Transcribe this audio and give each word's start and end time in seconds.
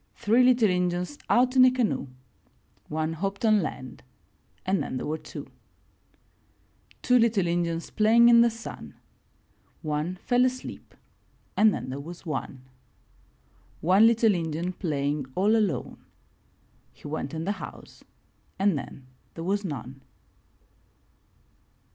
Three 0.15 0.41
little 0.43 0.67
Injuns 0.67 1.19
out 1.29 1.55
in 1.55 1.63
a 1.63 1.69
canoe— 1.69 2.07
One 2.89 3.13
hopped 3.13 3.45
on 3.45 3.61
land 3.61 4.01
and 4.65 4.81
then 4.81 4.97
there 4.97 5.05
were 5.05 5.19
two. 5.19 5.45
Two 7.03 7.19
little 7.19 7.45
Injuns 7.45 7.91
playing 7.91 8.27
in 8.27 8.41
the 8.41 8.49
sun— 8.49 8.95
One 9.93 10.15
fell 10.15 10.43
asleep 10.43 10.95
and 11.55 11.71
then 11.71 11.89
there 11.91 11.99
was 11.99 12.25
one. 12.25 12.63
One 13.81 14.07
little 14.07 14.33
Injun 14.33 14.73
playing 14.73 15.27
all 15.35 15.55
alone— 15.55 16.03
He 16.93 17.07
went 17.07 17.35
in 17.35 17.45
the 17.45 17.51
house 17.61 18.03
and 18.57 18.75
then 18.79 19.05
there 19.35 19.43
was 19.43 19.63
none. 19.63 20.01